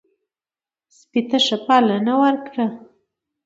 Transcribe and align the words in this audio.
سپي 0.97 1.21
ته 1.29 1.37
ښه 1.45 1.57
پالنه 1.65 2.13
وکړئ. 2.21 2.67